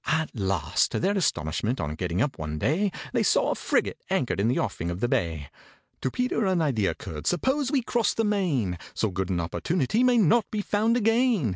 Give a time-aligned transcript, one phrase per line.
[0.07, 4.39] At last, to their astonishment, on getting up one day, They saw a frigate anchored
[4.39, 5.49] in the offing of the bay.
[6.01, 7.27] To PETER an idea occurred.
[7.27, 8.79] "Suppose we cross the main?
[8.95, 11.49] So good an opportunity may not be found again."